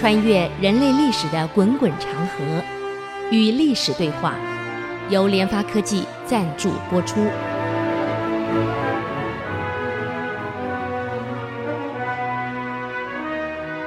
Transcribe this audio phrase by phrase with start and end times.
[0.00, 2.64] 穿越人类历史的滚滚长河，
[3.30, 4.34] 与历史对话，
[5.10, 7.16] 由联发科技赞助播出。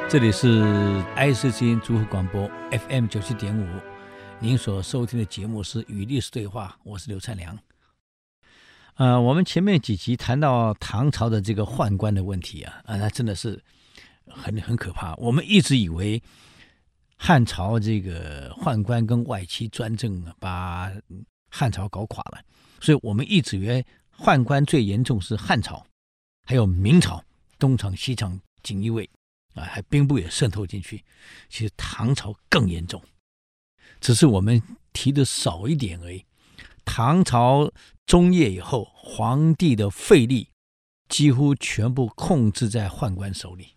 [0.08, 3.66] 这里是 IC 之音竹湖广播 FM 九七点五，
[4.38, 7.58] 您所收听的节目是《与历史对话》，我是刘灿良。
[8.98, 13.60] 呃，我们前面几集谈到唐朝的这个宦官的问题啊，啊，那真的是
[14.28, 15.14] 很很可怕。
[15.16, 16.22] 我们一直以为
[17.18, 20.92] 汉朝这个宦官跟外戚专政把
[21.50, 22.44] 汉朝搞垮了，
[22.82, 23.86] 所以我们一直以为
[24.18, 25.86] 宦官最严重是汉朝，
[26.46, 27.24] 还有明朝
[27.58, 29.10] 东厂、西厂、锦衣卫
[29.54, 31.04] 啊，还兵部也渗透进去。
[31.50, 33.02] 其实唐朝更严重，
[34.02, 36.26] 只是我们提的少一点而已。
[36.86, 37.72] 唐朝
[38.06, 40.50] 中叶以后，皇帝的废力
[41.08, 43.73] 几乎全部控制在宦官手里，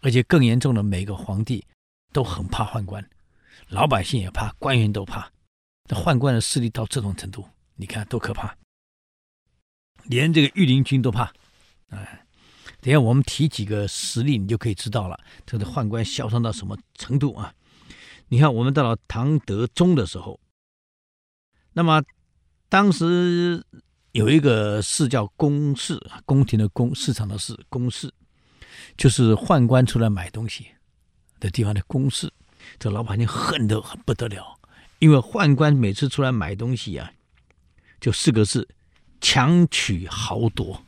[0.00, 1.64] 而且更严重的，每个皇帝
[2.12, 3.08] 都很怕宦官，
[3.68, 5.30] 老百姓也怕，官员都怕。
[5.88, 7.44] 那宦官的势力到这种程度，
[7.76, 8.56] 你看多可怕！
[10.04, 11.32] 连这个御林军都怕。
[11.88, 12.24] 哎，
[12.80, 17.52] 等下我们提几个实例，你就可以知道了，这个宦官嚣张到什么程度啊？
[18.28, 20.38] 你看，我们到了唐德宗的时候。
[21.72, 22.02] 那么，
[22.68, 23.64] 当时
[24.12, 28.12] 有一个市叫宫市，宫廷的宫，市场的市，宫市，
[28.96, 30.66] 就是宦官出来买东西
[31.38, 32.32] 的地方的宫市。
[32.78, 34.58] 这老百姓恨得很不得了，
[34.98, 37.12] 因为宦官每次出来买东西啊，
[38.00, 38.68] 就四个字：
[39.20, 40.84] 强取豪夺。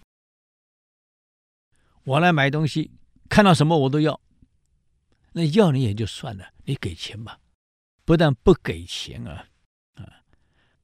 [2.05, 2.91] 我来买东西，
[3.29, 4.21] 看到什么我都要。
[5.33, 7.39] 那要你也就算了，你给钱吧，
[8.05, 9.47] 不但不给钱啊
[9.95, 10.21] 啊。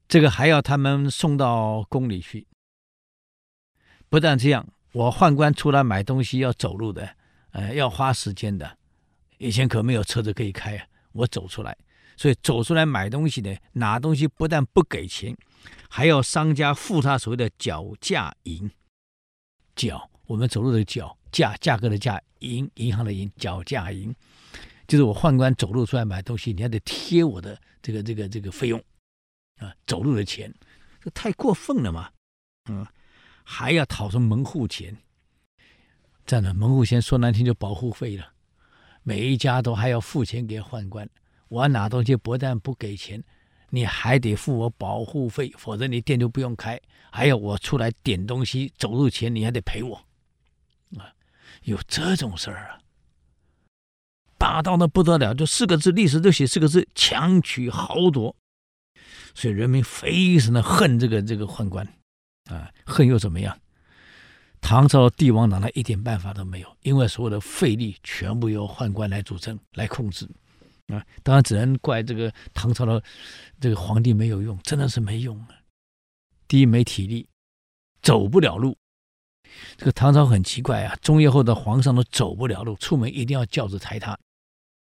[0.07, 2.47] 这个还要他们送到宫里去。
[4.09, 7.15] 不但这样，我宦官出来买东西要走路的，
[7.51, 8.77] 呃，要花时间的。
[9.37, 11.77] 以前可没有车子可以开啊，我走出来，
[12.17, 15.35] 所以走出来买东西的，拿东西不但不给钱，
[15.89, 18.69] 还要商家付他所谓的脚价银。
[19.75, 24.13] 脚，我们走路的脚，价，价格的价，银，银行的银，脚价银，
[24.87, 28.83] 就是我宦官走路出来买东西，你还得贴我的这个这个这个费用。
[29.59, 30.53] 啊，走路的钱，
[31.01, 32.09] 这太过分了嘛！
[32.69, 32.85] 嗯，
[33.51, 34.95] 还要讨什么门户钱？
[36.23, 38.31] 这样的门户钱说难听就保护费了。
[39.01, 41.09] 每一家都还要付钱给宦官，
[41.47, 43.23] 我拿东西不但不给钱，
[43.71, 46.79] 你还得付我保护费，否则你店就不用开。
[47.09, 49.95] 还有我出来点东西走路钱，你还得赔我。
[50.99, 51.11] 啊，
[51.63, 52.77] 有这种事儿啊！
[54.37, 58.35] 霸道的不得了，就四个字，历史都写四个字：强取豪夺。
[59.33, 61.91] 所以人民非常的恨这个这个宦官，
[62.49, 63.57] 啊，恨又怎么样？
[64.61, 66.77] 唐朝帝王哪来一点办法都没有？
[66.81, 70.27] 因为所有的废力全部由宦官来组成来控制，
[70.87, 73.01] 啊，当然只能怪这个唐朝的
[73.61, 75.49] 这个皇帝没有用，真的是没用啊。
[76.47, 77.25] 第一没体力，
[78.01, 78.75] 走不了路。
[79.77, 84.17] 这个唐朝很奇怪啊，中叶后的皇上都走不了路，出门一定要轿子抬他。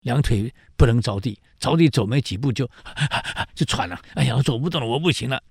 [0.00, 2.68] 两腿不能着地，着地走没几步就
[3.54, 3.98] 就喘了。
[4.14, 5.42] 哎呀，我走不动了，我不行了。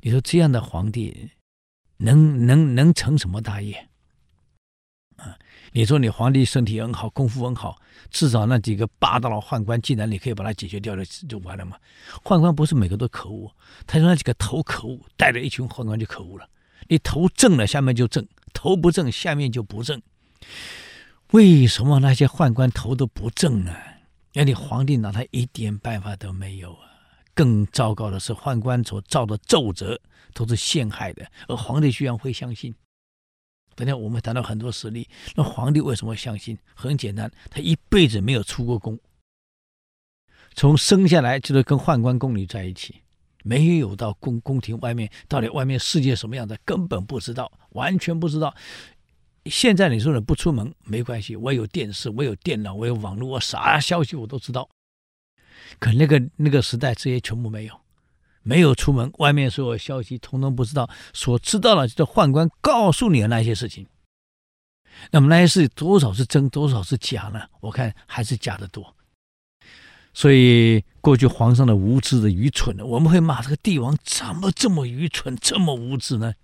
[0.00, 1.30] 你说这样的皇帝
[1.98, 3.88] 能能能成什么大业？
[5.16, 5.36] 啊，
[5.72, 7.76] 你说你皇帝身体很好，功夫很好，
[8.08, 11.76] 至少那几个霸道的宦官，既然你可以把他解决掉了，就完了嘛。
[12.22, 13.52] 宦官不是每个都可恶，
[13.84, 16.48] 他说那几个头可恶，带着一群宦官就可恶了。
[16.86, 20.00] 你头正了，下面就正；头不正，下面就不正。
[21.32, 23.74] 为什么那些宦官头都不正呢？
[24.34, 26.87] 那你皇帝拿他一点办法都没有啊！
[27.38, 30.00] 更糟糕的是，宦官所造的奏折
[30.34, 32.74] 都是陷害的，而皇帝居然会相信。
[33.76, 35.06] 等下我们谈到很多实例，
[35.36, 36.58] 那皇帝为什么相信？
[36.74, 38.98] 很简单，他一辈子没有出过宫，
[40.56, 42.96] 从生下来就是跟宦官宫女在一起，
[43.44, 48.52] 没有到宫宫廷外面，到底外面世界什么样的根本不知道，完全不知道。
[49.44, 54.68] 现在你说你不出门没关系，我有电视，我有电脑，我有网络，我啥消息我都知道。
[55.78, 57.80] 可那个那个时代这些全部没有，
[58.42, 60.88] 没有出门，外面所有消息通通不知道。
[61.12, 63.86] 所知道的就是宦官告诉你的那些事情。
[65.10, 67.42] 那么那些事多少是真，多少是假呢？
[67.60, 68.94] 我看还是假的多。
[70.14, 76.34] 所以过去皇上的无知的愚蠢呢，我们会骂这个帝王怎么这么愚蠢，这么无知呢？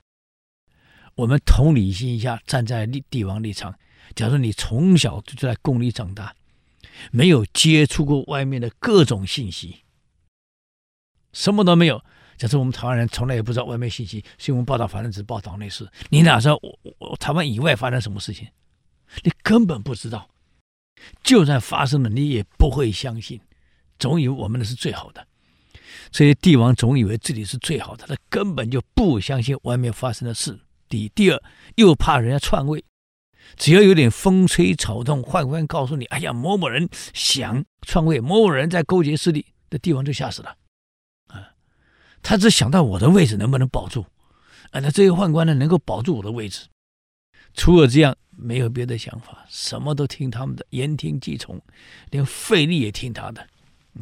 [1.16, 3.74] 我们同理心一下，站在立帝王立场，
[4.14, 6.34] 假如你从小就在宫里长大，
[7.10, 9.84] 没有接触过外面的各种信息，
[11.32, 12.02] 什么都没有。
[12.36, 18.48] 假设我们台湾人从来也不知道外面信息，新闻报道反正只报道内事，你哪知道我我台湾以外发生什么事情？
[19.22, 20.28] 你根本不知道。
[21.22, 23.40] 就算发生了，你也不会相信，
[23.98, 25.26] 总以为我们的是最好的。
[26.10, 30.58] 这些帝王总以为自己是最好的，他根本就不相信外面发生的事。
[30.88, 31.42] 第一，第二，
[31.76, 32.82] 又怕人家篡位，
[33.56, 40.56] 只要有点风吹草动，宦官告诉你：“哎呀，某某人想篡位，某某人在勾结势力。”这帝王就吓死了。
[41.26, 41.50] 啊，
[42.22, 44.06] 他只想到我的位置能不能保住，
[44.70, 46.66] 啊，那这些宦官呢，能够保住我的位置。
[47.54, 51.60] 除了这样，没有别的想法，什么都听他们的，言听计从，
[52.10, 53.40] 连费力也听他的。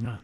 [0.06, 0.20] 啊，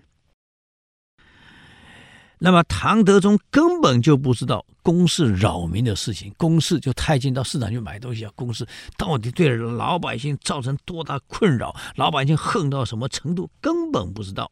[2.38, 14.50] 那么唐德宗根本就不知道公事扰民的事情，公事就太监到市场去买东西啊，公事到底对老百姓造成多大困扰，老百姓恨到什么程度，根本不知道。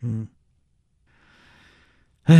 [0.00, 0.26] 嗯，
[2.24, 2.34] 哎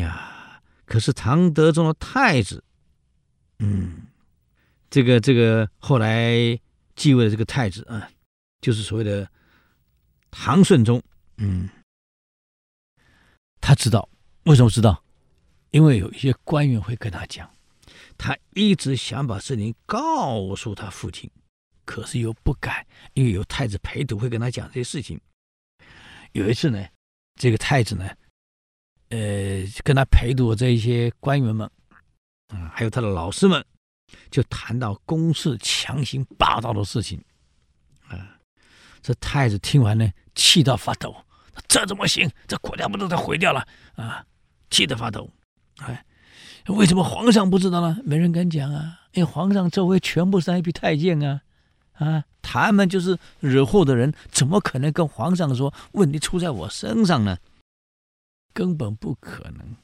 [0.00, 2.62] 呀，可是唐德宗的太子，
[3.58, 4.02] 嗯。
[4.90, 6.36] 这个这个后来
[6.94, 8.08] 继位的这个太子啊，
[8.60, 9.28] 就是所谓的
[10.30, 11.02] 唐顺宗。
[11.38, 11.68] 嗯，
[13.60, 14.08] 他知道
[14.44, 15.02] 为什么知道？
[15.70, 17.50] 因为有一些官员会跟他讲，
[18.16, 21.30] 他一直想把事情告诉他父亲，
[21.84, 25.20] 可是又不敢，因为有太子陪读会跟他讲这些事情。
[26.32, 26.86] 有一次呢，
[27.40, 28.08] 这个太子呢，
[29.08, 31.68] 呃，跟他陪读的这一些官员们，
[32.48, 33.64] 啊，还有他的老师们。
[34.30, 37.20] 就谈到公事强行霸道的事情，
[38.06, 38.38] 啊，
[39.02, 41.16] 这太子听完呢，气到发抖。
[41.66, 42.30] 这怎么行？
[42.46, 43.66] 这国家不都得毁掉了
[43.96, 44.24] 啊？
[44.74, 45.30] 气得发抖。
[45.78, 46.04] 哎，
[46.66, 47.98] 为什么皇上不知道呢？
[48.04, 51.40] 没人敢讲啊，因为皇上周围全部是那一批太监啊，
[51.92, 57.38] 啊，他们就是惹祸的人，怎么可能跟皇上说问题出在我身上呢？
[58.52, 59.76] 根本不可能。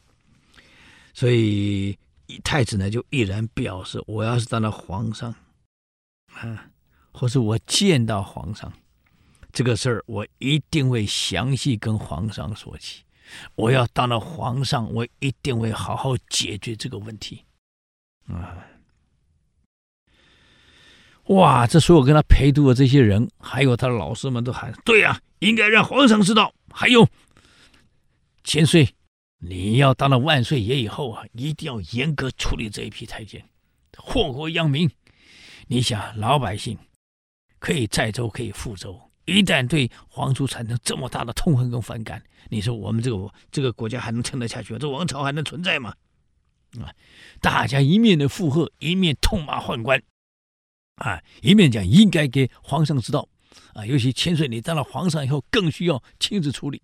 [1.14, 1.96] 所以。
[2.44, 5.34] 太子呢，就毅然表示：“我要是当了皇上，
[6.32, 6.70] 啊，
[7.10, 8.72] 或是我见到皇上，
[9.52, 13.02] 这个事儿我一定会详细跟皇上说起。
[13.54, 17.44] 我要当了皇上，我一定会好好解决这个问题。”
[18.28, 18.64] 啊，
[21.24, 21.66] 哇！
[21.66, 27.08] 这所有跟他陪读的这些人，还有他的老师们都喊：“对呀，应该让皇上知道。”还有
[28.44, 28.88] 千岁。
[29.42, 33.42] 你要当了万岁爷以后啊，一定要严格处理这一批太监，
[33.96, 34.90] 祸国殃民。
[35.66, 36.76] 你想，老百姓
[37.58, 39.00] 可以载舟，可以覆舟，
[39.30, 44.78] 一旦对皇族产生这么大的痛恨跟反感，你说我们这个这个国家还能撑得下去吗？
[44.80, 45.94] 这王朝还能存在吗？
[46.80, 46.92] 啊，
[47.40, 50.02] 大家一面的附和，一面痛骂宦官，
[50.96, 53.28] 啊，一面讲应该给皇上知道，
[53.72, 56.82] 啊，尤其千岁你当了皇上以后，更需要亲自处理。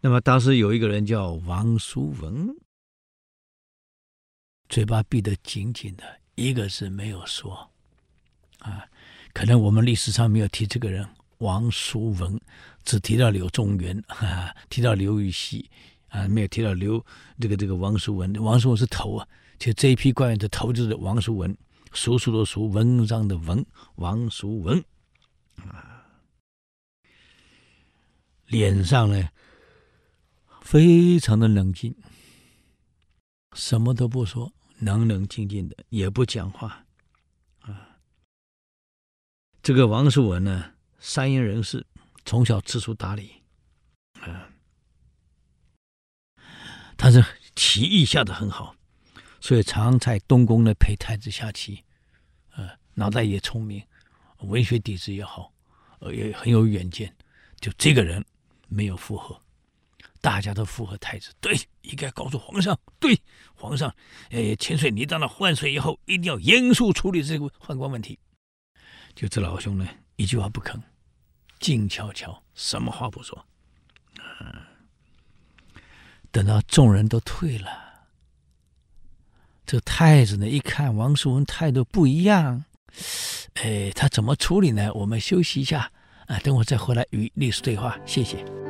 [0.00, 2.56] 那么当时有一个人叫王叔文，
[4.68, 7.70] 嘴巴闭得紧紧的，一个字没有说。
[8.58, 8.86] 啊，
[9.32, 11.08] 可能我们历史上没有提这个人
[11.38, 12.40] 王叔文，
[12.84, 15.68] 只提到柳宗元，哈 哈，提到刘禹锡，
[16.08, 17.04] 啊，没有提到刘
[17.40, 18.32] 这个这个王叔文。
[18.42, 19.26] 王叔文是头啊，
[19.58, 21.56] 就这一批官员的头就是王叔文，
[21.92, 23.64] 叔叔的叔，文章的文，
[23.96, 24.84] 王叔文，
[25.56, 26.04] 啊，
[28.46, 29.28] 脸上呢，
[30.60, 31.94] 非常的冷静，
[33.54, 36.84] 什么都不说，冷冷静静的，也不讲话，
[39.62, 41.86] 这个王叔文呢，山阴人士，
[42.24, 43.30] 从小知书达理，
[44.20, 44.50] 啊，
[46.96, 48.74] 他是棋艺下的很好，
[49.40, 51.84] 所以常在东宫呢陪太子下棋，
[52.50, 53.80] 啊，脑袋也聪明，
[54.38, 55.52] 文学底子也好，
[56.00, 57.14] 呃，也很有远见。
[57.60, 58.24] 就这个人
[58.66, 59.40] 没有附和。
[60.20, 63.16] 大家都附和太子，对，应该告诉皇上，对，
[63.54, 63.94] 皇上，
[64.30, 68.18] 哎，千岁，你当了万岁以后，一定要严肃处理这个宦官问题。
[69.14, 70.80] 就这老兄呢，一句话不吭，
[71.60, 73.46] 静悄悄，什么话不说。
[74.40, 74.62] 嗯，
[76.30, 77.70] 等到众人都退了，
[79.64, 82.64] 这太子呢，一看王叔文态度不一样，
[83.54, 84.92] 哎，他怎么处理呢？
[84.94, 85.92] 我们休息一下
[86.26, 88.61] 啊，等我再回来与历史对话，谢谢。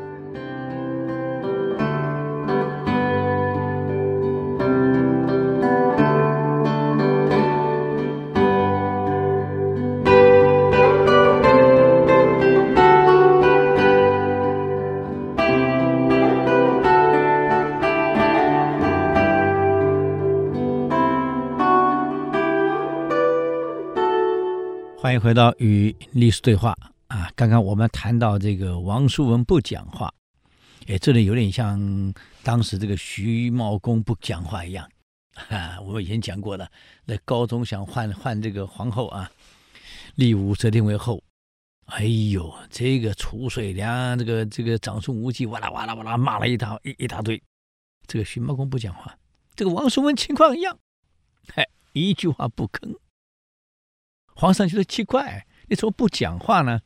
[25.03, 26.79] 欢迎回到与历史对话
[27.09, 27.29] 啊！
[27.35, 30.15] 刚刚我们谈到这个王叔文不讲话，
[30.87, 34.89] 哎，这里有点像当时这个徐茂公不讲话一样
[35.51, 35.81] 啊。
[35.81, 36.71] 我们以前讲过的，
[37.05, 39.29] 那高宗想换换这个皇后啊，
[40.15, 41.21] 立武则天为后。
[41.87, 47.43] 哎呦，这个褚遂良，这个这个长孙无忌，哇啦哇啦哇啦骂了一大一一大堆。
[48.07, 49.19] 这个徐茂公不讲话，
[49.57, 50.79] 这个王叔文情况一样，
[51.53, 52.97] 嗨，一句话不吭。
[54.35, 56.81] 皇上觉得奇怪，你怎么不讲话呢？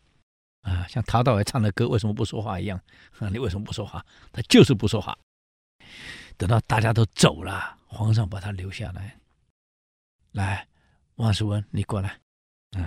[0.63, 2.81] 啊，像陶大伟唱的歌，为什么不说话一样？
[3.19, 4.05] 啊，你为什么不说话？
[4.33, 5.17] 他就是不说话。
[6.37, 9.19] 等到大家都走了，皇上把他留下来。
[10.33, 10.67] 来，
[11.15, 12.19] 王世文，你过来。
[12.77, 12.87] 嗯。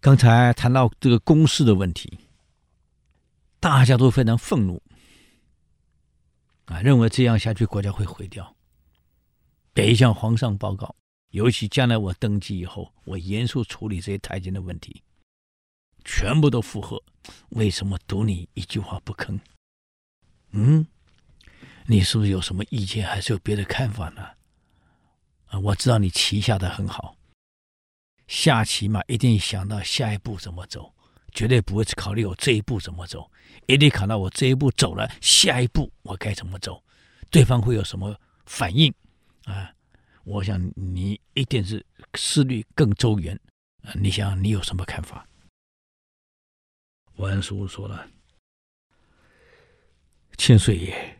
[0.00, 2.18] 刚才谈到这个公事的问题，
[3.58, 4.80] 大家都非常愤怒
[6.66, 8.54] 啊，认为这样下去国家会毁掉，
[9.74, 10.94] 得向皇上报告。
[11.30, 15.02] 尤其将来我登基以后，我严肃处理这些太监的问题，
[16.04, 17.02] 全部都附和。
[17.50, 19.38] 为什么独你一句话不吭？
[20.52, 20.86] 嗯，
[21.86, 24.22] 你是不是有什么意见，还是有别的看法呢？
[25.48, 27.16] 啊，我知道你棋下的很好。
[28.26, 30.94] 下棋嘛，一定想到下一步怎么走，
[31.32, 33.30] 绝对不会去考虑我这一步怎么走，
[33.66, 36.82] 一定考虑到我这一步走了，下一步我该怎么走，
[37.30, 38.92] 对方会有什么反应
[39.44, 39.74] 啊？
[40.24, 41.84] 我想你一定是
[42.14, 43.38] 思虑更周远，
[43.82, 45.26] 啊，你想你有什么看法？
[47.16, 48.08] 文叔说了
[50.38, 51.18] ：“千岁爷，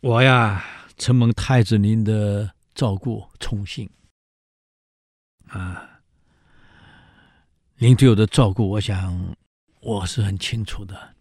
[0.00, 0.64] 我呀，
[0.98, 3.88] 承蒙太子您的照顾宠幸。”
[5.48, 6.02] 啊，
[7.76, 9.36] 您对我的照顾，我想
[9.80, 11.14] 我是很清楚的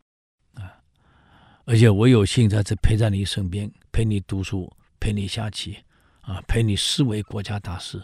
[0.56, 0.84] 啊。
[1.66, 5.78] 而且我有幸在这陪在你身边，陪你读书，陪你下棋，
[6.22, 8.04] 啊，陪你思维国家大事，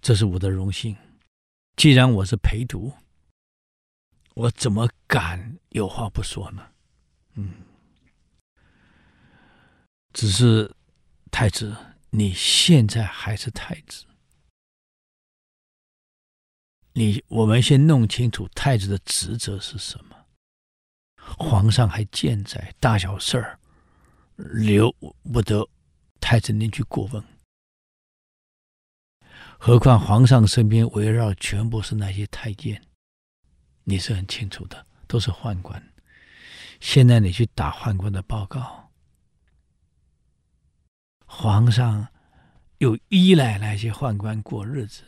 [0.00, 0.96] 这是我的荣幸。
[1.74, 2.92] 既然我是陪读，
[4.34, 6.64] 我怎么敢有话不说呢？
[7.34, 7.52] 嗯，
[10.12, 10.72] 只是
[11.32, 11.76] 太子，
[12.10, 14.04] 你现在还是太子。
[16.92, 20.26] 你我们先弄清楚太子的职责是什么。
[21.16, 23.58] 皇上还健在，大小事儿
[24.50, 24.90] 留
[25.32, 25.68] 不得
[26.20, 27.22] 太子您去过问。
[29.58, 32.82] 何况皇上身边围绕全部是那些太监，
[33.84, 35.80] 你是很清楚的，都是宦官。
[36.80, 38.90] 现在你去打宦官的报告，
[41.26, 42.08] 皇上
[42.78, 45.04] 又依赖那些宦官过日子，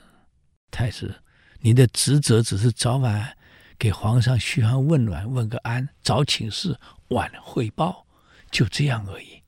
[0.71, 1.21] 太子。
[1.59, 3.37] 你的职责只是早晚
[3.77, 8.07] 给皇上嘘寒问暖、问个安，早请示，晚汇报，
[8.55, 9.43] 就这样而已。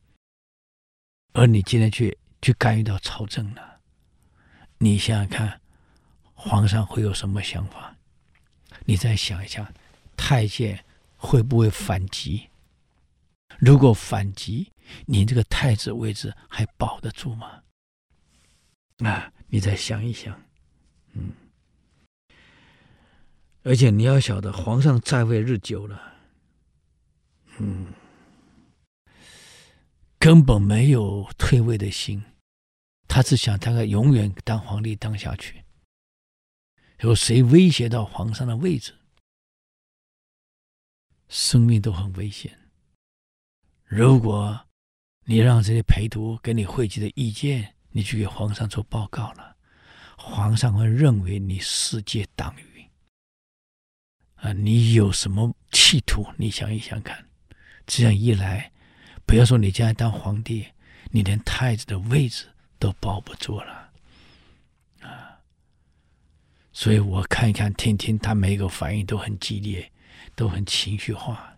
[1.33, 3.81] 而你今天去去干预到朝政了，
[4.79, 5.61] 你想想看，
[6.35, 7.95] 皇上会有什么想法？
[8.85, 9.73] 你再想一想，
[10.17, 10.85] 太监
[11.17, 12.51] 会不会反击？
[13.61, 14.73] 如果反击，
[15.07, 17.63] 你这个太子位置还保得住吗？
[18.99, 20.43] 啊，你再想一想，
[21.13, 21.33] 嗯。
[23.63, 26.13] 而且你要晓得，皇上在位日久了，
[27.59, 27.87] 嗯，
[30.19, 32.23] 根本没有退位的心，
[33.07, 35.63] 他只想他永远当皇帝当下去。
[37.01, 38.95] 有谁威胁到皇上的位置，
[41.29, 42.59] 生命都很危险。
[43.85, 44.67] 如果
[45.25, 49.57] 你让这些陪读给你汇集的意见，你去给皇上做报告了，
[50.17, 52.89] 皇上会认为你世界党羽。
[54.37, 56.27] 啊，你有什么企图？
[56.37, 57.29] 你想一想看，
[57.87, 58.73] 这样一来，
[59.27, 60.67] 不要说你将来当皇帝，
[61.11, 62.47] 你连太子的位置
[62.79, 63.91] 都保不住了，
[65.03, 65.39] 啊！
[66.73, 69.93] 所以我看一看、听听，他每一个反应都很激烈，
[70.35, 71.55] 都很情绪化。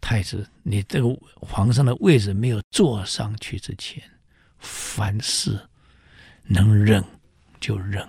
[0.00, 4.02] 太子，你这个皇上的位置没有坐上去之前，
[4.58, 5.68] 凡事
[6.44, 7.04] 能忍
[7.60, 8.02] 就忍，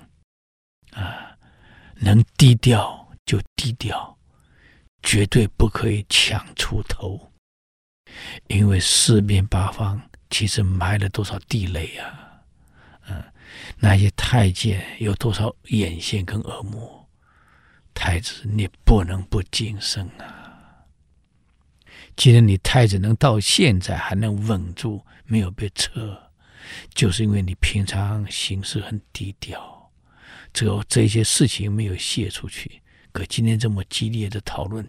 [0.93, 1.37] 啊，
[1.95, 2.97] 能低调。
[3.25, 4.17] 就低调，
[5.03, 7.31] 绝对不可以抢出头，
[8.47, 12.41] 因为四面八方其实埋了多少地雷啊！
[13.09, 13.23] 嗯，
[13.77, 17.05] 那些太监有多少眼线跟耳目，
[17.93, 20.85] 太子你不能不谨慎啊！
[22.15, 26.17] 既然你太子能到现在还能稳住，没有被撤，
[26.93, 29.89] 就是因为你平常行事很低调，
[30.51, 32.81] 这个这些事情没有泄出去。
[33.11, 34.87] 可今天这么激烈的讨论，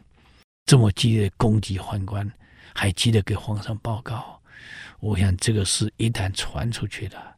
[0.66, 2.30] 这么激烈的攻击宦官，
[2.74, 4.40] 还记得给皇上报告？
[5.00, 7.36] 我想这个事一旦传出去了，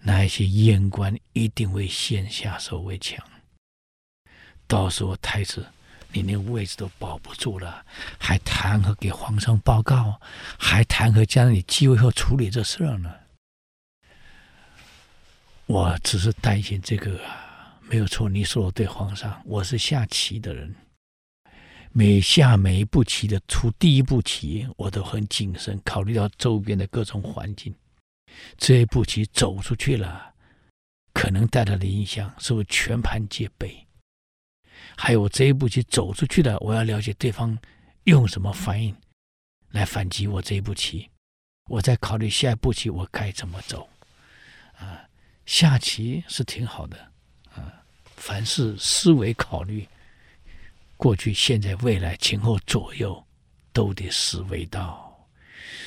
[0.00, 3.24] 那一些阉官一定会先下手为强。
[4.66, 5.66] 到时候太子，
[6.12, 7.84] 你连位置都保不住了，
[8.18, 10.20] 还谈何给皇上报告？
[10.58, 13.14] 还谈何将来你继位后处理这事儿呢？
[15.64, 18.28] 我只是担心这个啊，没有错。
[18.28, 20.74] 你说的对，皇上，我是下棋的人，
[21.92, 27.74] 每下每一步棋的出第一步棋，我都很谨慎，考虑到周边的各种环境。
[28.56, 30.32] 这一步棋走出去了，
[31.12, 33.86] 可能带来的影响是不是全盘皆备？
[34.96, 37.58] 还有我这一步棋走出去了，我要了解对方
[38.04, 38.94] 用什么反应
[39.70, 41.08] 来反击我这一步棋，
[41.68, 43.88] 我再考虑下一步棋我该怎么走。
[44.76, 45.02] 啊，
[45.46, 46.96] 下棋是挺好的，
[47.50, 47.82] 啊，
[48.14, 49.88] 凡事思维考虑，
[50.98, 53.26] 过去、现在、未来、前后左右
[53.72, 55.26] 都得思维到，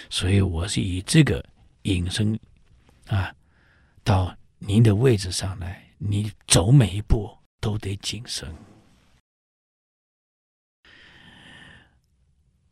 [0.09, 1.45] 所以我是以这个。
[1.85, 2.39] 引申
[3.07, 3.33] 啊，
[4.03, 8.55] 到您的位置上来，你走每一步都得谨慎。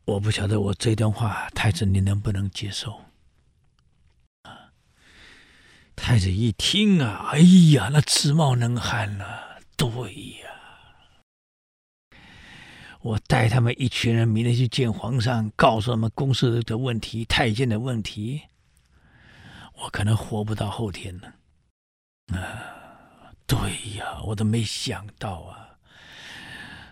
[0.04, 3.02] 我不晓得我这段话，太子你能不能接受？
[4.42, 4.70] 啊，
[5.96, 7.40] 太子一听啊，哎
[7.72, 9.88] 呀，那直冒冷汗了，对
[10.38, 10.59] 呀，
[13.02, 18.42] 我带他们一群人明天去见皇上，告诉他们宫事的问题、太监的问题。
[19.82, 21.32] 我可能活不到后天呢，
[22.38, 23.58] 啊，对
[23.96, 25.70] 呀，我都没想到啊，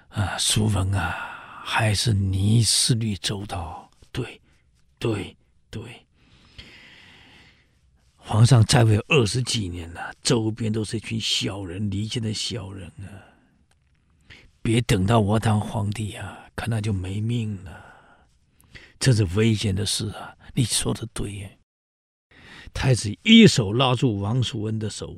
[0.09, 4.41] 啊，淑芬啊，还是你思虑周到，对，
[4.99, 5.37] 对，
[5.69, 5.83] 对。
[8.17, 13.28] 皇上在位二十几年了，周边都是一群小人，离间的小人啊，
[14.69, 17.87] 别等到我当皇帝啊，可能就没命了，
[19.01, 21.59] 这是危险的事啊，你说的对耶。
[22.75, 25.17] 太子一手拉住王叔文的手，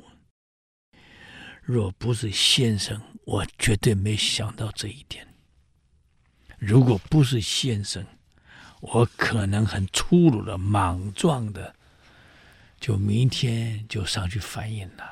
[1.61, 5.27] 若不是先生，我绝对没想到这一点。
[6.57, 8.05] 如果不是先生，
[8.79, 11.75] 我可能很粗鲁的、莽撞的，
[12.79, 15.03] 就明天就上去反映了。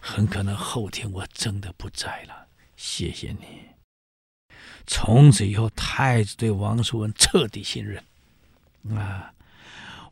[0.00, 2.41] 很可能后天我真的不在了。
[2.82, 3.46] 谢谢你。
[4.88, 8.02] 从此以后，太子对王叔文彻底信任
[8.98, 9.32] 啊。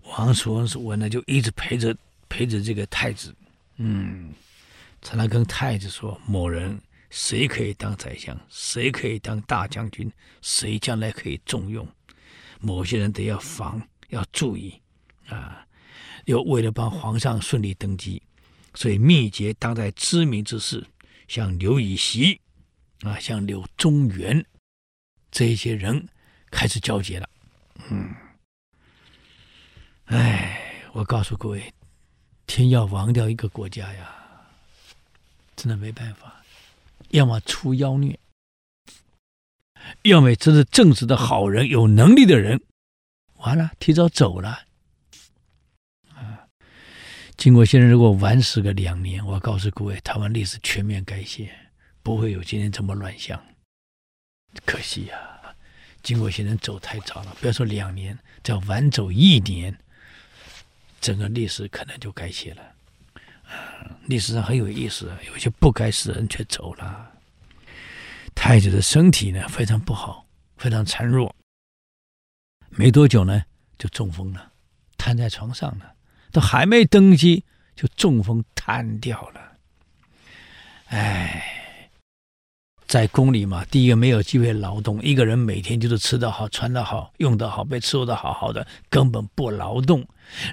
[0.04, 1.94] 王叔文说：“我呢，就一直陪着
[2.28, 3.34] 陪着这个太子，
[3.78, 4.32] 嗯，
[5.02, 6.80] 常常跟太子说，某人
[7.10, 11.86] 谁可以当宰相，谁可以当大将军，谁将来可以重用，
[12.60, 14.80] 某些人得要防，要注意
[15.26, 15.66] 啊。
[16.26, 18.22] 又为了帮皇上顺利登基，
[18.74, 20.86] 所以密结当代知名之士，
[21.26, 22.40] 像刘禹锡
[23.02, 24.44] 啊，像柳宗元
[25.30, 26.08] 这一些人
[26.50, 27.28] 开始交接了，
[27.90, 28.14] 嗯。”
[30.10, 30.60] 哎，
[30.92, 31.72] 我告诉各位，
[32.44, 34.12] 天要亡掉一个国家呀，
[35.54, 36.42] 真的没办法，
[37.10, 38.18] 要么出妖孽，
[40.02, 42.60] 要么真是正直的好人、有能力的人，
[43.36, 44.64] 完了提早走了。
[46.12, 46.48] 啊，
[47.36, 51.56] 经过先生如果晚死个两年，我告诉各位，台湾历史全面改写，
[52.02, 53.40] 不会有今天这么乱象。
[54.66, 55.40] 可惜呀，
[56.02, 59.78] 经过先生走太早了，不要说两年，只要晚走一年。
[61.00, 62.62] 整个历史可能就改写了，
[63.44, 67.12] 啊，历史上很有意思，有些不该死的人却走了。
[68.34, 71.34] 太子的身体呢非常不好，非常孱弱，
[72.70, 73.42] 没多久呢
[73.78, 74.52] 就中风了，
[74.98, 75.94] 瘫在床上了，
[76.32, 79.56] 都还没登基就中风瘫掉了，
[80.88, 81.56] 哎。
[82.90, 90.04] 在宫里嘛，第一个没有机会劳动，一个人每天就是吃得好、穿得好、用得好、被伺候得好好的，根本不劳动。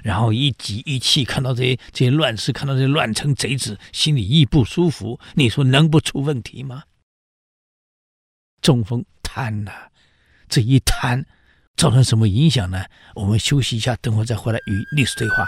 [0.04, 5.18] 然后一急一气，看到这些这些乱事，看到这些乱臣贼子，心里一不舒服。
[5.34, 6.84] 你说能不出问题吗？
[8.62, 9.72] 中风瘫了，
[10.48, 11.26] 这一瘫
[11.74, 12.84] 造成什么影响呢？
[13.16, 15.44] 我们休息一下，等会再回来与历史对话。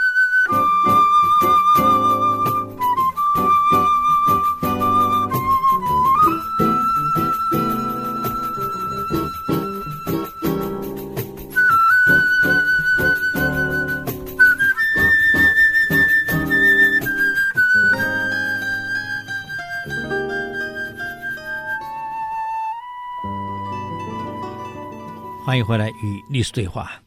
[25.51, 27.03] 欢迎回来与历史对话。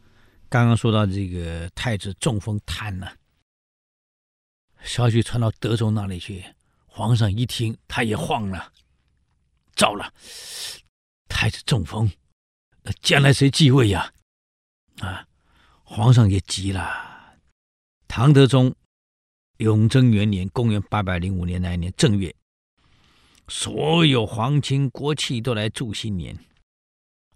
[0.50, 3.16] 刚刚说到这个太子中风瘫了，
[4.82, 6.44] 消息传到德州那里去，
[6.86, 8.74] 皇上一听，他也慌了，
[9.78, 10.14] 糟了，
[11.30, 12.12] 太子中风，
[12.82, 14.12] 那将来谁继位呀？
[15.00, 15.26] 啊，
[15.86, 17.40] 皇上也急了。
[18.10, 18.76] 唐德宗
[19.60, 22.36] 永贞元年（公元八百零五年）那一年正月，
[23.48, 26.38] 所有皇亲国戚都来祝新年。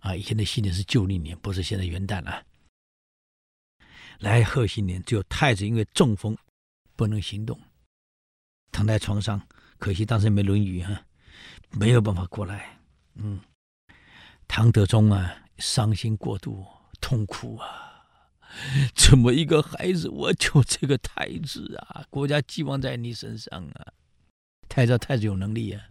[0.07, 2.43] 啊，以前的新年是旧历年，不是现在元旦啊。
[4.19, 6.35] 来贺新年，只有太子因为中风
[6.95, 7.59] 不能行动，
[8.71, 11.05] 躺在床上，可惜当时没轮椅哈，
[11.71, 12.79] 没有办法过来。
[13.15, 13.41] 嗯，
[14.47, 16.65] 唐德宗啊，伤心过度，
[16.99, 17.83] 痛哭啊。
[18.95, 22.05] 怎么一个孩子，我就这个太子啊？
[22.09, 23.93] 国家寄望在你身上啊！
[24.69, 25.83] 太子太子有能力啊，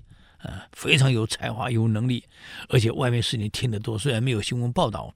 [0.47, 2.25] 啊，非常有才华，有能力，
[2.69, 3.99] 而且外面事情听得多。
[3.99, 5.13] 虽然没有新闻报道，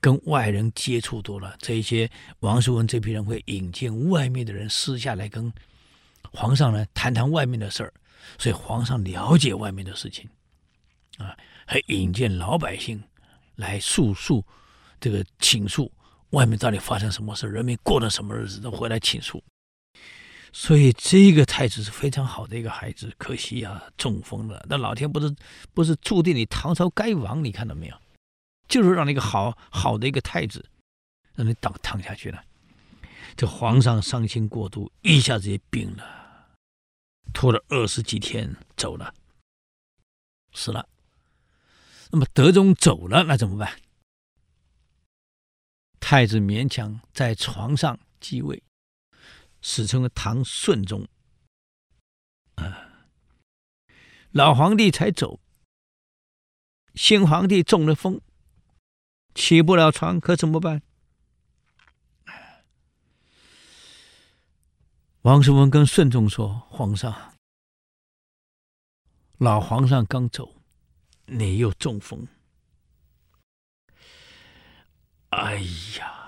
[0.00, 2.08] 跟外人接触多了，这一些
[2.40, 5.52] 王叔文这批人会引荐外面的人私下来跟
[6.32, 7.92] 皇上呢谈谈外面的事儿，
[8.38, 10.28] 所以皇上了解外面的事情，
[11.18, 13.02] 啊，还引荐老百姓
[13.56, 14.44] 来诉诉
[15.00, 15.90] 这个倾诉。
[16.30, 17.48] 外面到底发生什么事？
[17.48, 18.60] 人民过了什么日子？
[18.60, 19.42] 都回来倾诉。
[20.52, 24.64] 所以这个太子是非常好的一个孩子，可惜啊，中风了。
[24.68, 25.34] 那老天不是
[25.74, 27.44] 不是注定你唐朝该亡？
[27.44, 27.96] 你看到没有？
[28.68, 30.68] 就是让那个好好的一个太子，
[31.34, 32.44] 让你躺躺下去了。
[33.36, 36.48] 这皇上伤心过度，一下子也病了，
[37.32, 39.14] 拖了二十几天走了，
[40.52, 40.88] 死了。
[42.10, 43.78] 那么德宗走了，那怎么办？
[46.00, 48.62] 太子勉强在床上继位，
[49.60, 51.06] 史称为唐顺宗。
[52.56, 53.08] 啊，
[54.30, 55.40] 老皇帝才走，
[56.94, 58.20] 新皇帝中了风，
[59.34, 60.82] 起不了床，可怎么办？
[65.22, 67.34] 王叔文跟顺宗说：“皇上，
[69.36, 70.54] 老皇上刚走，
[71.26, 72.26] 你又中风。”
[75.30, 75.56] 哎
[75.98, 76.27] 呀！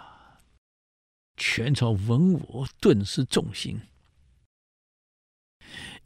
[1.42, 3.80] 全朝文武顿时重心。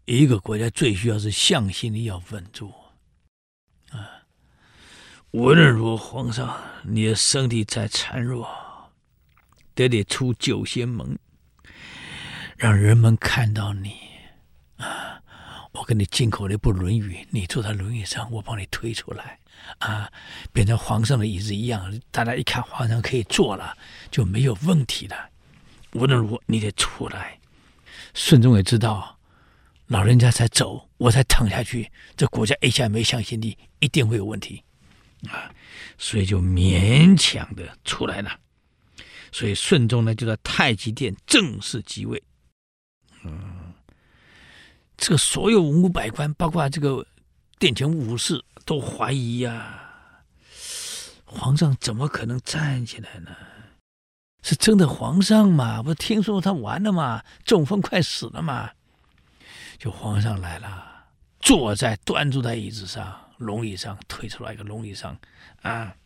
[0.04, 2.72] 一个国家最需要是向心力要稳住
[3.90, 4.22] 啊！
[5.32, 8.48] 无论如何，皇上，你的身体再孱弱，
[9.74, 11.18] 得得出九仙门，
[12.56, 13.96] 让人们看到你
[14.76, 15.20] 啊！
[15.72, 19.40] 我给你进口了一部轮椅，你坐在轮椅上，我帮你推出来。
[19.78, 20.10] 啊，
[20.52, 23.76] 变成皇上的椅子一样，大家一看皇上可以坐了，
[24.10, 25.30] 就没有问题了。
[25.92, 27.38] 无论如何，你得出来。
[28.14, 29.18] 顺宗也知道，
[29.86, 34.62] 老人家才走，我才躺下去，这国家一下没向心力，一定会有问题
[35.28, 35.50] 啊，
[35.98, 38.30] 所以就勉强的出来了。
[39.32, 42.22] 所以顺宗呢，就在太极殿正式即位。
[43.24, 43.72] 嗯，
[44.96, 47.04] 这个所有文武百官，包括这个
[47.58, 48.44] 殿前武士。
[48.64, 49.90] 都怀疑呀、
[51.24, 53.30] 皇上怎么可能站起来呢？
[54.42, 55.82] 是真的皇上吗？
[55.82, 57.22] 不是听说他完了吗？
[57.44, 58.70] 中风快死了吗？
[59.78, 61.06] 就皇上来了，
[61.40, 65.16] 坐在端坐在椅子上，龙椅上推出来一个龙椅上
[65.62, 65.96] 啊！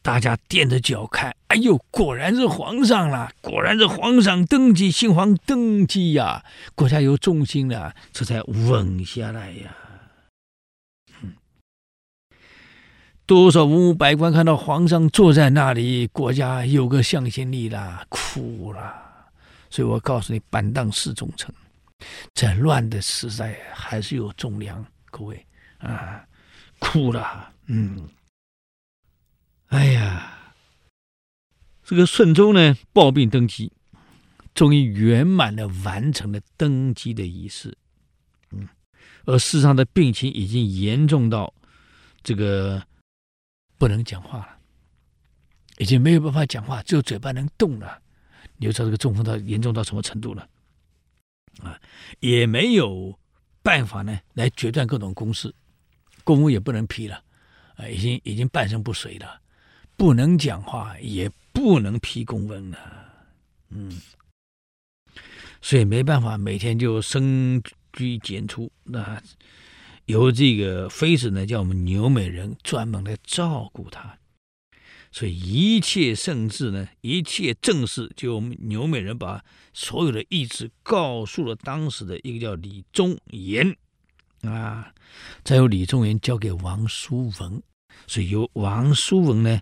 [0.00, 6.44] 大家踮着脚看，哎呦，果然是皇上了，果然是皇上登基，新皇登基呀、
[6.74, 9.76] 国家有重心了，这才稳下来呀。
[13.24, 18.92] 多少文武百官看到皇上坐在那里，国家有个向心力了，哭了。
[19.70, 21.54] 所以我告诉你，板荡是忠臣，
[22.34, 24.84] 在乱的时代还是有忠良。
[25.06, 25.46] 各位
[25.78, 26.26] 啊，
[26.80, 28.08] 哭了，嗯，
[29.68, 30.52] 哎呀，
[31.84, 33.72] 这个顺宗呢，抱病登基，
[34.52, 37.78] 终于圆满的完成了登基的仪式。
[38.50, 38.68] 嗯，
[39.24, 41.54] 而世上的病情已经严重到
[42.24, 42.82] 这个。
[43.82, 44.58] 不能讲话了，
[45.78, 48.00] 已经没有办法讲话，只有嘴巴能动了。
[48.56, 50.48] 你就知道这个中风到严重到什么程度了
[51.64, 51.76] 啊！
[52.20, 53.18] 也没有
[53.60, 55.52] 办法呢来决断各种公事，
[56.22, 57.24] 公务也不能批了
[57.74, 57.88] 啊！
[57.88, 59.40] 已经已经半身不遂了，
[59.96, 62.78] 不能讲话，也不能批公文了。
[63.70, 64.00] 嗯，
[65.60, 67.60] 所以没办法，每天就深
[67.92, 69.20] 居简出那。
[70.06, 74.18] 由这个妃子呢，叫我们牛美人专门来照顾他，
[75.12, 83.76] 所以一切圣旨呢，一切政事，就我们纽美人把所有的意志告诉了当时的一个叫李宗言
[84.42, 84.92] 啊，
[85.44, 87.62] 再由李宗言交给王叔文，
[88.08, 89.60] 所以由王叔文呢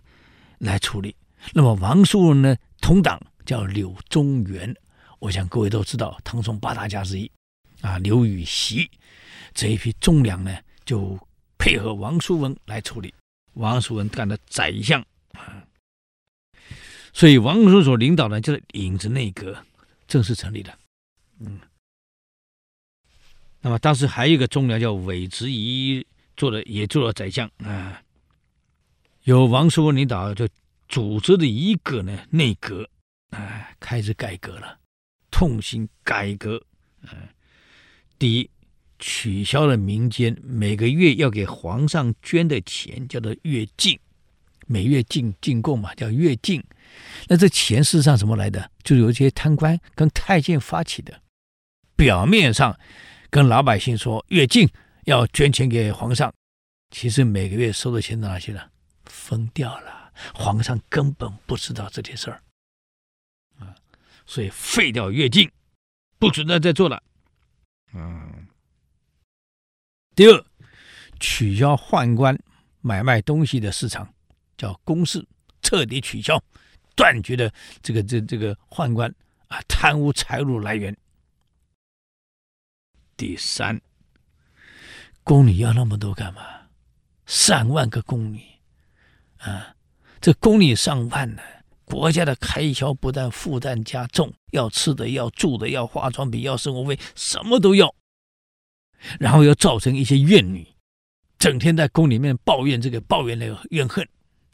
[0.57, 1.15] 来处理。
[1.53, 4.75] 那么王叔文呢，同党叫柳宗元，
[5.19, 7.31] 我想各位都知道，唐宋八大家之一
[7.81, 8.89] 啊，刘禹锡。
[9.53, 11.17] 这一批忠良呢，就
[11.57, 13.13] 配合王叔文来处理。
[13.53, 15.67] 王叔文干的宰相啊，
[17.11, 19.65] 所以王叔所领导的就是影子内阁
[20.07, 20.79] 正式成立了。
[21.39, 21.59] 嗯，
[23.59, 26.05] 那么当时还有一个忠良叫韦执遗，
[26.37, 28.01] 做了也做了宰相啊。
[29.23, 30.47] 由王叔文领导就
[30.87, 32.89] 组织的一个呢内阁
[33.31, 34.79] 啊，开始改革了，
[35.29, 36.63] 痛心改革
[37.01, 37.27] 嗯，
[38.17, 38.49] 第一，
[39.01, 43.99] 取消了民间每个月要给皇上捐的钱，叫做月进，
[44.67, 46.63] 每月进进贡嘛，叫月进。
[47.27, 48.69] 那这钱事实上怎么来的？
[48.83, 51.19] 就是由这些贪官跟太监发起的。
[51.95, 52.79] 表面上
[53.29, 54.69] 跟老百姓说月进
[55.05, 56.31] 要捐钱给皇上，
[56.91, 58.69] 其实每个月收的钱到哪去了？
[59.05, 62.41] 分掉了，皇上根本不知道这件事儿。
[63.59, 63.73] 啊，
[64.27, 65.49] 所以废掉月进，
[66.19, 67.01] 不准再再做了。
[67.93, 68.30] 嗯。
[70.21, 70.45] 第二，
[71.19, 72.39] 取消宦官
[72.79, 74.07] 买卖东西的市场，
[74.55, 75.27] 叫公市，
[75.63, 76.39] 彻底取消。
[76.95, 79.11] 断绝的这个这这个宦官
[79.47, 80.95] 啊贪污财路来源。
[83.17, 83.81] 第三，
[85.23, 86.43] 宫里要那么多干嘛？
[87.25, 88.43] 上万个宫女
[89.39, 89.75] 啊，
[90.19, 91.41] 这宫里上万呢，
[91.83, 97.95] 国家的开销不但负担加重，要吃的、要住的、要化妆品、要生活费，什么都要。
[99.19, 100.67] 然后又造成一些怨女，
[101.37, 104.07] 整天在宫里面抱怨这个抱怨那个怨恨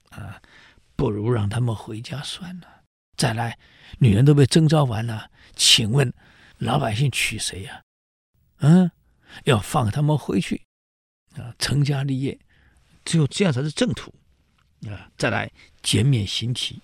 [0.10, 0.42] 啊。
[0.96, 2.68] 不如让他们回家算了。
[3.18, 3.56] 再来，
[4.00, 6.12] 女人都被征召完了，请问
[6.58, 7.84] 老百姓娶谁呀？
[8.62, 8.90] 嗯，
[9.44, 10.60] 要放他们回去
[11.36, 12.40] 啊，成家立业，
[13.06, 14.12] 只有这样才是正途
[14.88, 15.08] 啊。
[15.18, 15.52] 再来，
[15.84, 16.82] 减免刑期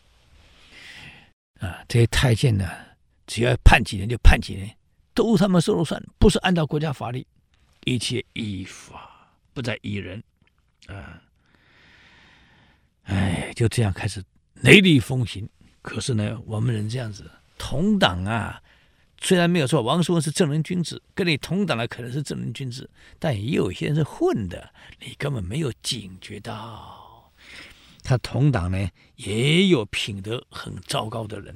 [1.59, 2.69] 啊，这些太监呢，
[3.25, 4.77] 只要判几年就判几年，
[5.15, 7.25] 都他们说了算，不是按照国家法律，
[7.85, 10.23] 一切依法，不再依人
[10.87, 11.21] 啊。
[13.03, 14.23] 哎，就这样开始
[14.55, 15.47] 雷厉风行。
[15.81, 18.61] 可是呢，我们人这样子，同党啊，
[19.19, 27.31] 虽然没有说王叔文是正人君子，跟你同党的可能是正人君子，但也有些人是混的，你根本没有警觉到。
[28.01, 31.55] 他同党呢，也有品德很糟糕的人，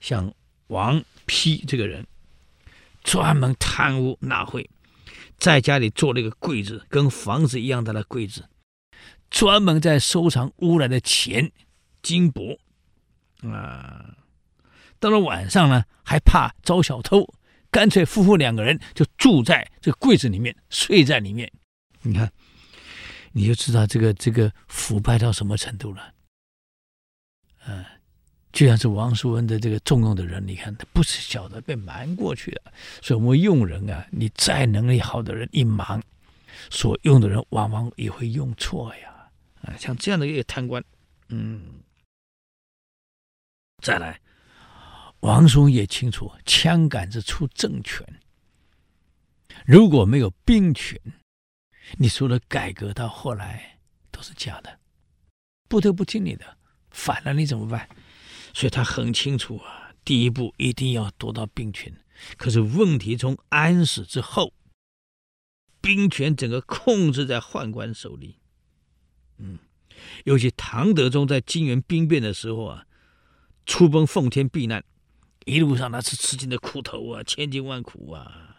[0.00, 0.32] 像
[0.66, 2.06] 王丕这个人，
[3.02, 4.68] 专门贪污纳贿，
[5.44, 8.48] 在家里做了一个柜子，跟房子一样大的柜子。
[9.28, 11.52] 专门在收藏污染的钱、
[12.00, 12.58] 金箔，
[13.42, 14.16] 啊，
[14.98, 17.34] 到了晚上呢，还怕遭小偷，
[17.70, 21.52] 干脆夫妇两个人就住在这柜子里面，睡在里面。
[22.00, 22.32] 你看，
[23.32, 26.14] 你就知道这个这个腐败到什么程度了。
[27.66, 27.84] 嗯、
[28.54, 32.72] 就像是王叔文的这个重用的人，你看他不是晓得被瞒过去了。
[33.02, 36.00] 所以我们用人啊，你再能力好的人一忙，
[36.70, 39.28] 所用的人往往也会用错呀。
[39.62, 40.82] 啊，像这样的一个贪官，
[41.30, 41.80] 嗯，
[43.82, 44.20] 再来，
[45.18, 48.06] 王叔也清楚，枪杆子出政权，
[49.66, 50.96] 如果没有兵权，
[51.98, 53.78] 你说的改革到后来
[54.12, 54.78] 都是假的，
[55.68, 56.56] 不得不听你的，
[56.92, 57.88] 反了你怎么办？
[58.54, 61.94] 所以他很清楚啊，第一步一定要夺到兵权。
[62.36, 64.54] 可是问题从安史之后，
[65.80, 68.38] 兵权整个控制在宦官手里。
[69.38, 69.58] 嗯，
[70.24, 72.86] 尤其唐德宗在金元兵变的时候啊，
[73.66, 74.84] 出奔奉天避难，
[75.44, 78.56] 一路上那是吃尽了苦头啊，千辛万苦啊，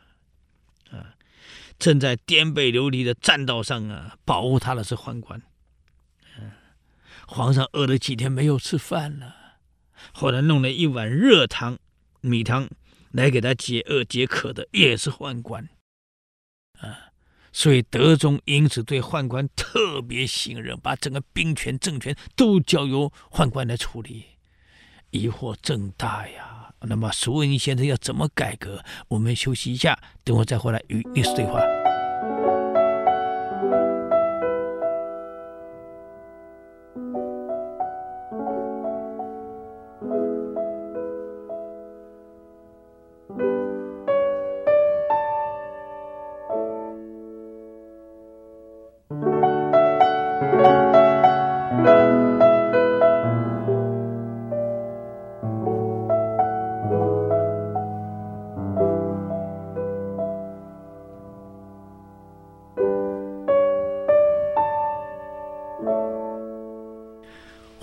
[0.92, 1.16] 啊，
[1.80, 5.42] 正在颠沛流离的栈道上啊，保护他的是宦官，
[6.38, 6.60] 啊，
[7.26, 9.45] 皇上饿了几天没有吃饭了，
[10.14, 11.78] 后来弄了一碗热汤
[12.22, 12.70] 米汤
[13.12, 15.70] 来给他解饿解渴的，也是宦官，
[16.80, 17.12] 啊。
[17.54, 24.26] 所以德宗因此对宦官特别信任，把整个兵权政权都交由宦官来处理，
[25.12, 26.74] 疑惑正大呀。
[26.82, 28.84] 那么苏文先生要怎么改革？
[29.08, 31.62] 我们休息一下，等会再回来与历史对话。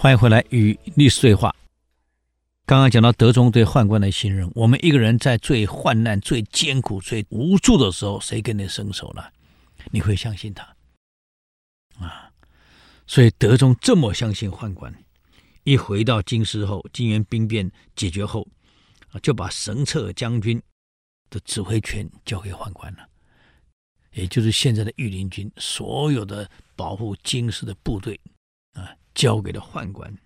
[0.03, 1.55] 欢迎回来与历史对话。
[2.67, 9.33] 刚刚讲到德宗对宦官的信任，我们一个人在最患难、最艰苦、最无助的时候，谁跟你伸手了？
[9.93, 10.65] 你会相信他
[12.05, 12.33] 啊？
[13.07, 14.93] 所以德宗这么相信宦官，
[15.63, 18.45] 一回到京师后，金元兵变解决后，
[19.23, 20.61] 就把神策将军
[21.31, 23.09] 的指挥权交给宦官了，
[24.15, 28.21] 也就是现在的御林军，所有的保护京师的部队
[28.73, 28.97] 啊。
[29.15, 30.17] 交给了宦官，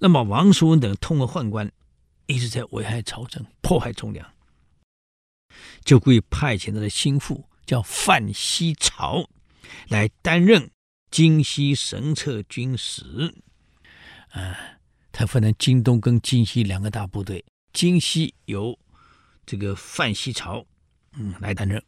[0.00, 1.70] 那么王叔文等通过宦官，
[2.26, 4.34] 一直在危害朝政，迫害忠良。
[5.84, 9.28] 就故意派遣他的心腹叫范希朝
[9.88, 10.70] 来担任
[11.10, 13.34] 京西神策军使。
[14.30, 14.78] 啊，
[15.10, 18.78] 他分成京东跟京西两个大部队，京西由
[19.46, 20.66] 这个范希朝
[21.12, 21.82] 嗯来担任。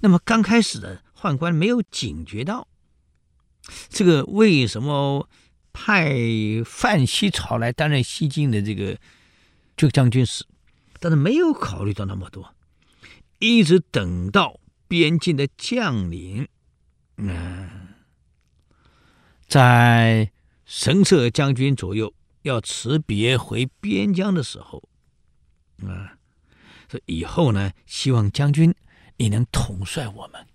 [0.00, 2.68] 那么刚开始的宦官没有警觉到
[3.88, 5.28] 这个为什么
[5.72, 6.16] 派
[6.64, 8.98] 范希朝来担任西晋的这个
[9.76, 10.44] 这个将军使，
[11.00, 12.54] 但是没有考虑到那么多，
[13.38, 16.48] 一直等到边境的将领，
[17.16, 17.68] 嗯，
[19.46, 20.30] 在
[20.64, 24.82] 神策将军左右要辞别回边疆的时候，
[25.86, 26.18] 啊，
[26.90, 28.74] 说以后呢，希望将军。
[29.20, 30.46] 你能统帅我们，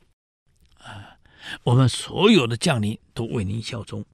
[0.78, 1.20] 啊，
[1.64, 4.06] 我们所有的将领都为您效忠。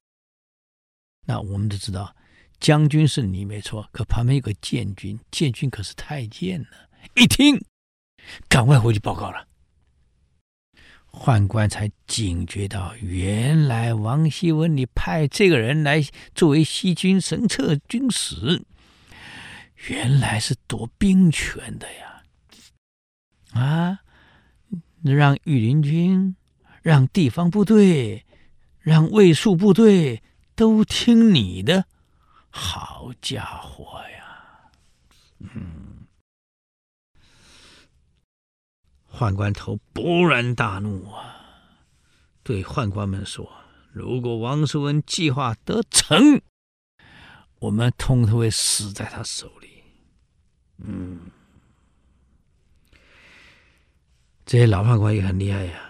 [1.30, 2.12] 那我们都知道，
[2.58, 6.66] 将军是你没错，可旁边有个监军，监军可是太监呢。
[7.14, 7.64] 一听，
[8.48, 9.46] 赶快回去报告了。
[11.12, 18.64] 宦官才警觉到，原来王希文，你派这个人来作为西军神策军使，
[19.88, 22.24] 原来是夺兵权的呀，
[23.52, 24.00] 啊！
[25.04, 26.34] 让御林军、
[26.82, 28.26] 让地方部队、
[28.80, 30.24] 让卫戍部队
[30.60, 31.86] 都听你的，
[32.50, 34.70] 好家伙呀！
[35.38, 36.06] 嗯，
[39.10, 41.64] 宦官头勃然大怒啊，
[42.42, 43.50] 对宦官们说
[43.90, 46.42] ：“如果王叔文计划得逞，
[47.60, 49.82] 我们通通会死在他手里。”
[50.84, 51.30] 嗯。
[54.44, 55.80] 这些老宦官也很厉害呀，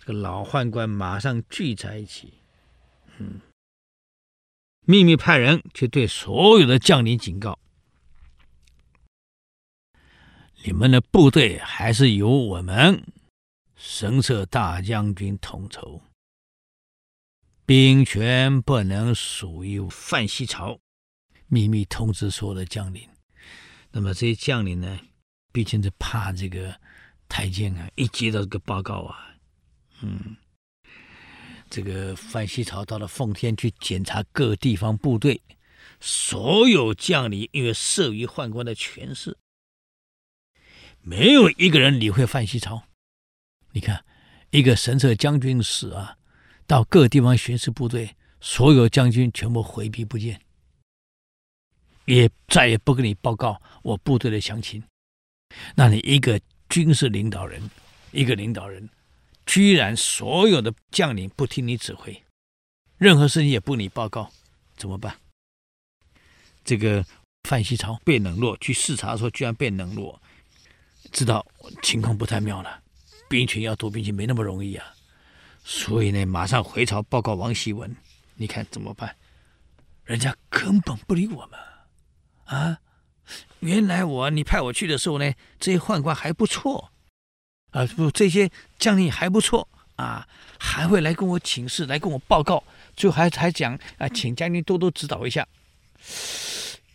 [0.00, 2.34] 这个老宦官马上聚在一起，
[3.18, 3.40] 嗯，
[4.86, 7.58] 秘密派人去对所有的将领警告：
[10.64, 13.04] 你们的部队还是由我们
[13.76, 16.00] 神策大将军统筹，
[17.66, 20.78] 兵权不能属于范希朝。
[21.48, 23.08] 秘密通知所有的将领。
[23.90, 24.98] 那么这些将领呢，
[25.52, 26.80] 毕竟是怕这个。
[27.28, 29.34] 太监啊，一接到这个报告啊，
[30.00, 30.36] 嗯，
[31.76, 35.42] 这个范希朝到了奉天去检查各地方部队，
[36.00, 39.36] 所有将领因为慑于宦官的权势，
[41.02, 42.84] 没有一个人理会范希朝。
[43.72, 44.06] 你看，
[44.48, 46.16] 一个神策将军使啊，
[46.66, 50.40] 到各地方巡视部队，所有将军全部回避不见，
[52.06, 54.82] 也再也不跟你报告我部队的详情。
[55.74, 56.40] 那你一个。
[56.68, 57.62] 军事领导人，
[58.10, 58.90] 一个领导人，
[59.46, 62.22] 居然所有的将领不听你指挥，
[62.98, 64.30] 任何事情也不你报告，
[64.76, 65.16] 怎么办？
[66.64, 67.04] 这个
[67.44, 70.20] 范希朝被冷落，去视察的时候居然被冷落，
[71.12, 71.46] 知道
[71.82, 72.82] 情况不太妙了，
[73.28, 74.84] 兵权要夺兵权没那么容易啊，
[75.64, 77.96] 所以呢，马上回朝报告王希文，
[78.34, 79.16] 你看怎么办？
[80.04, 81.58] 人家根本不理我们
[82.44, 82.78] 啊！
[83.60, 86.92] 原来我你派我去的时候呢，这些宦官还不错，
[87.76, 90.26] 啊不，这些将领还不错啊，
[90.58, 92.64] 还会来跟我请示，来跟我报告，
[92.96, 95.46] 最后还还讲啊，请将军多多指导一下。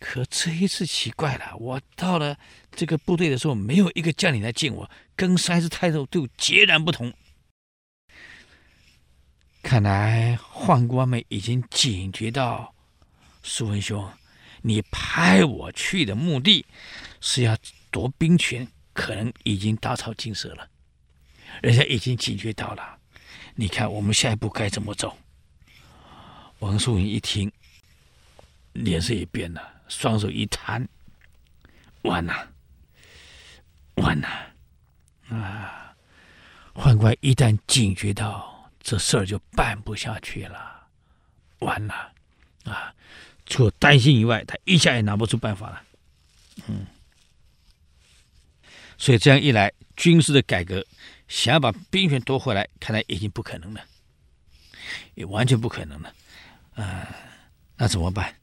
[0.00, 2.36] 可这一次奇怪了，我到了
[2.74, 7.12] 这个部队的时候，没有一个将领来见我，跟上一次态度都截然不同。
[9.62, 12.74] 看来宦官们已经警觉到，
[13.44, 14.10] 苏文兄。
[14.62, 16.66] 你派我去的目的
[17.20, 17.56] 是要
[17.90, 20.68] 夺兵权，可能已经打草惊蛇了。
[21.60, 22.98] 人家已经警觉到了。
[23.54, 25.18] 你看，我们下一步该怎么走？
[26.60, 27.50] 王叔文一听，
[28.72, 30.88] 脸色也变了，双手一摊，
[32.02, 32.48] 完了，
[33.96, 34.28] 完了！
[35.28, 35.94] 啊！
[36.74, 40.86] 宦官一旦警觉到这事儿，就办不下去了，
[41.58, 42.12] 完了！
[42.64, 42.94] 啊！
[43.44, 45.82] 除了担心以外，他一下也拿不出办法了。
[46.68, 46.86] 嗯，
[48.96, 50.86] 所以这样一来，军事的改革
[51.32, 53.82] 想要把兵权夺回来，看来已经不可能了，
[55.14, 56.14] 也完全不可能了。
[56.74, 57.08] 啊、
[57.78, 58.36] 那怎么办？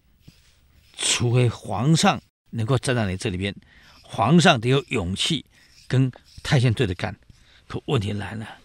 [0.98, 2.20] 除非皇上
[2.50, 3.56] 能够站在你这里边，
[4.02, 5.46] 皇上得有勇气
[5.88, 6.12] 跟
[6.42, 7.16] 太监对着干。
[7.68, 8.58] 可问题来了，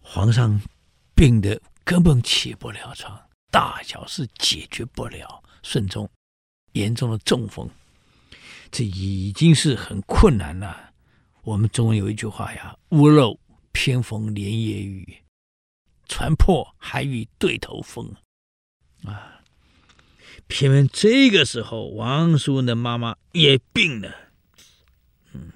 [0.00, 0.60] 皇上
[1.14, 3.28] 病得根本起不了床。
[3.52, 6.10] 大小事解决不了，顺宗
[6.72, 7.70] 严重的中风，
[8.72, 10.91] 这已经是很困难了。
[11.42, 13.38] 我们中文有一句话呀：“屋漏
[13.72, 15.22] 偏逢连夜雨，
[16.06, 18.14] 船破还遇对头风。”
[19.04, 19.42] 啊，
[20.46, 24.14] 偏偏这个时候，王叔的妈妈也病了。
[25.32, 25.50] 嗯，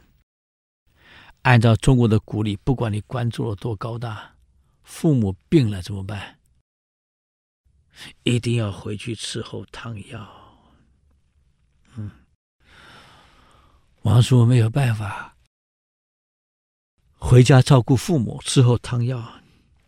[1.43, 4.35] 按照中国的古礼，不管你官做了多高大，
[4.83, 6.41] 父母病了怎么办？
[8.25, 10.69] 一定要回去伺候汤药。
[11.95, 12.11] 嗯，
[14.03, 15.36] 王叔没有办法，
[17.29, 19.41] 回家照顾父母，伺候汤药。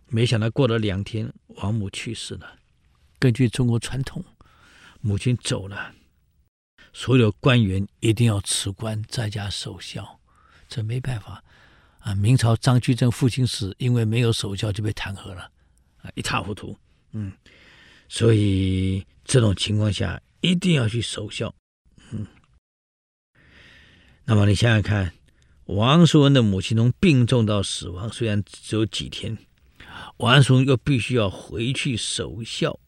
[0.09, 2.57] 没想到过了两天，王母去世了。
[3.21, 4.25] 根据中国传统，
[5.01, 5.95] 母亲走了，
[6.93, 10.19] 所有官员一定要辞官，在家守孝。
[10.69, 11.45] 这没办法
[12.01, 12.13] 啊！
[12.17, 15.49] 明朝张居正父亲死，因为没有守孝就被弹劾了，
[16.03, 16.77] 啊，一塌糊涂。
[17.13, 17.33] 嗯，
[18.09, 21.55] 所以这种情况下一定要去守孝。
[22.11, 22.27] 嗯，
[24.25, 25.13] 那么你想想看，
[25.69, 29.37] 王叔文的母亲从病重到死亡，虽然只有几天。
[30.17, 32.81] 王叔文又必须要回去守孝，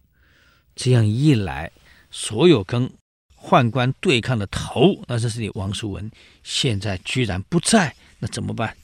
[0.74, 1.70] 这样一来，
[2.10, 2.90] 所有跟
[3.36, 6.10] 宦官对抗的头，那这是你王叔文，
[6.42, 8.74] 现在居然不在，那怎么办？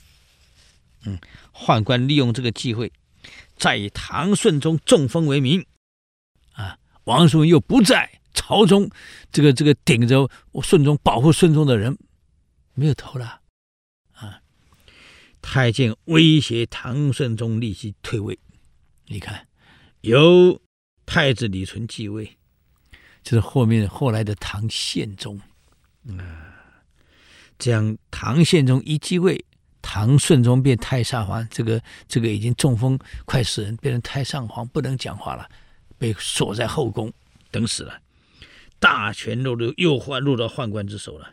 [1.05, 1.19] 嗯，
[1.51, 2.91] 宦官利用这个机会，
[3.55, 5.65] 再以唐顺宗中风为名，
[6.53, 8.87] 啊，王叔文又不在，朝中
[9.31, 10.29] 这个这个顶着
[10.61, 11.97] 顺宗保护顺宗的人
[12.75, 13.41] 没有头了。
[15.49, 18.37] 太监威胁唐顺宗立即退位，
[19.05, 19.47] 你看，
[20.01, 20.61] 由
[21.05, 22.29] 太子李纯继位，
[23.23, 25.39] 就是后面后来的唐宪宗，
[26.09, 26.75] 啊，
[27.57, 29.45] 这样唐宪宗一继位，
[29.81, 35.49] 唐顺宗变太上皇，这个这个已经中风快死人，变成太上皇不能讲话了，
[35.97, 37.11] 被锁在后宫
[37.51, 38.01] 等死了，
[38.79, 41.31] 大权落入又换入到宦官之手了。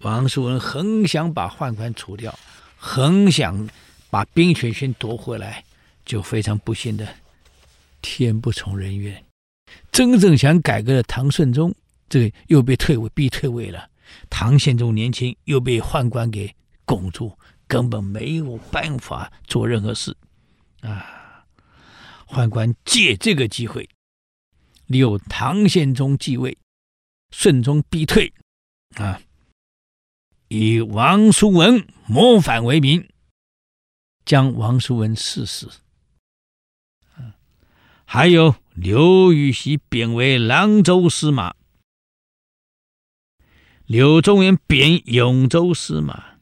[0.00, 2.38] 王叔文很想把宦官除掉。
[2.78, 3.68] 很想
[4.08, 5.64] 把兵权先夺回来，
[6.04, 7.12] 就非常不幸的，
[8.00, 9.24] 天不从人愿。
[9.90, 11.74] 真正想改革的唐顺宗，
[12.08, 13.90] 这个又被退位，逼退位了。
[14.30, 16.54] 唐宪宗年轻，又被宦官给
[16.84, 20.16] 拱住，根本没有办法做任何事。
[20.80, 21.44] 啊，
[22.26, 23.86] 宦官借这个机会，
[24.86, 26.56] 利用唐宪宗继位，
[27.30, 28.32] 顺宗逼退，
[28.94, 29.20] 啊。
[30.48, 33.06] 以王叔文谋反为名，
[34.24, 35.70] 将王叔文赐死。
[38.06, 41.54] 还有刘禹锡贬为郎州司马，
[43.84, 46.38] 柳宗元贬永州司马，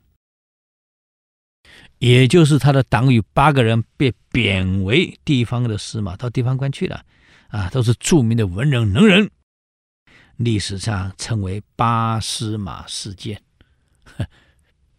[1.98, 7.04] 也就是他的党羽八个人被贬为地方的司马，到地方官去了。
[7.48, 9.30] 啊，都是著名的文人能人，
[10.36, 13.42] 历史上称为八司马事件。
[14.04, 14.24] 呵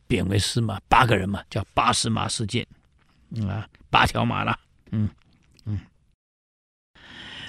[0.07, 2.65] 贬为司马，八个人嘛，叫八司马事件，
[3.47, 4.57] 啊，八条马了，
[4.91, 5.09] 嗯
[5.65, 5.79] 嗯。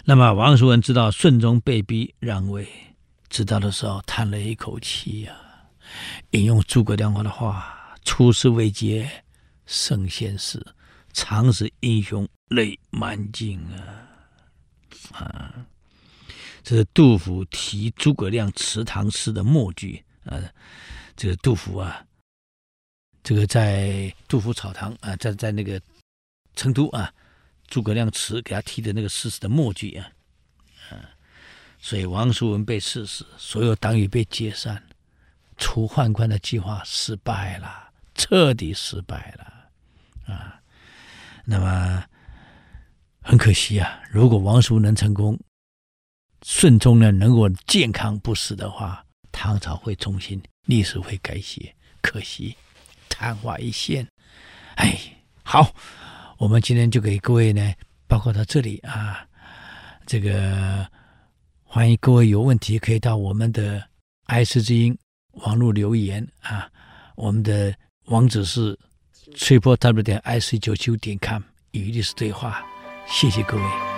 [0.04, 2.68] 那么王叔文知道顺宗被逼让位，
[3.28, 5.68] 知道的时候叹了一口气呀、啊，
[6.30, 9.10] 引用诸葛亮的话：“出师未捷
[9.66, 10.64] 身先死，
[11.12, 14.08] 常使英雄泪满襟啊！”
[15.12, 15.54] 啊，
[16.62, 20.40] 这是杜甫题诸葛亮祠堂诗的末句啊。
[21.16, 22.04] 这个杜甫啊，
[23.28, 25.78] 这个在杜甫草堂啊，在在那个
[26.56, 27.12] 成都啊，
[27.66, 30.10] 诸葛亮祠给他题的那个诗词的末句啊，
[30.88, 30.96] 啊，
[31.78, 34.82] 所以王叔文被赐死，所有党羽被解散，
[35.58, 40.58] 除宦官的计划失败了，彻底失败了啊。
[41.44, 42.02] 那么
[43.20, 45.38] 很可惜啊，如果王叔能成功，
[46.46, 50.42] 顺宗呢能够健康不死的话，唐朝会重新。
[50.64, 52.56] 历史会改写，可惜
[53.18, 54.06] 昙花一现。
[54.76, 54.96] 哎，
[55.42, 55.74] 好，
[56.38, 57.72] 我们今天就给各位呢
[58.06, 59.26] 报告到这里啊。
[60.06, 60.86] 这个
[61.64, 63.82] 欢迎各位有问题可以到我们的
[64.26, 64.96] 爱思之音
[65.32, 66.70] 网络留言啊。
[67.16, 68.78] 我们的网址是
[69.34, 71.42] c 八 w 点 ic 九九点 com
[71.72, 72.64] 与历史对话。
[73.08, 73.97] 谢谢各位。